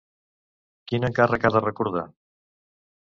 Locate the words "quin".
0.91-1.05